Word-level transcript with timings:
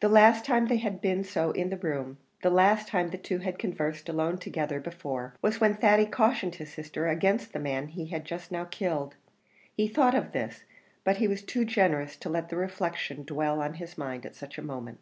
The 0.00 0.08
last 0.08 0.44
time 0.44 0.66
they 0.66 0.78
had 0.78 1.00
been 1.00 1.22
so 1.22 1.52
in 1.52 1.70
that 1.70 1.84
room 1.84 2.18
the 2.42 2.50
last 2.50 2.88
time 2.88 3.10
the 3.10 3.16
two 3.16 3.38
had 3.38 3.56
conversed 3.56 4.08
alone 4.08 4.36
together 4.38 4.80
before, 4.80 5.36
was 5.42 5.60
when 5.60 5.74
Thady 5.76 6.06
cautioned 6.06 6.56
his 6.56 6.72
sister 6.72 7.06
against 7.06 7.52
the 7.52 7.60
man 7.60 7.86
he 7.86 8.06
just 8.18 8.50
now 8.50 8.64
killed; 8.64 9.14
he 9.76 9.86
thought 9.86 10.16
of 10.16 10.32
this, 10.32 10.64
but 11.04 11.18
he 11.18 11.28
was 11.28 11.42
too 11.42 11.64
generous 11.64 12.16
to 12.16 12.28
let 12.28 12.48
the 12.48 12.56
reflection 12.56 13.22
dwell 13.22 13.62
on 13.62 13.74
his 13.74 13.96
mind 13.96 14.26
at 14.26 14.34
such 14.34 14.58
a 14.58 14.60
moment. 14.62 14.98